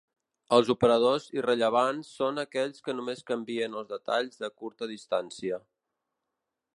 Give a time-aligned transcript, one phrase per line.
[0.55, 5.61] Els operadors irrellevants són aquells que només canvien els detalls de curta distància.